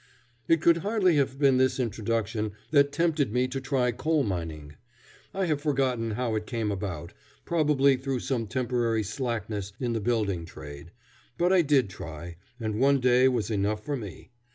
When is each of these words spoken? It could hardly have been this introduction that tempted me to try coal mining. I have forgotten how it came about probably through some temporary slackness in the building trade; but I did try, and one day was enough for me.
It 0.47 0.61
could 0.61 0.77
hardly 0.77 1.17
have 1.17 1.37
been 1.37 1.57
this 1.57 1.79
introduction 1.79 2.53
that 2.71 2.91
tempted 2.91 3.31
me 3.31 3.47
to 3.49 3.61
try 3.61 3.91
coal 3.91 4.23
mining. 4.23 4.73
I 5.31 5.45
have 5.45 5.61
forgotten 5.61 6.09
how 6.17 6.33
it 6.33 6.47
came 6.47 6.71
about 6.71 7.13
probably 7.45 7.97
through 7.97 8.21
some 8.21 8.47
temporary 8.47 9.03
slackness 9.03 9.73
in 9.79 9.93
the 9.93 10.01
building 10.01 10.43
trade; 10.45 10.91
but 11.37 11.53
I 11.53 11.61
did 11.61 11.87
try, 11.87 12.37
and 12.59 12.79
one 12.79 12.99
day 12.99 13.27
was 13.27 13.51
enough 13.51 13.85
for 13.85 13.95
me. 13.95 14.31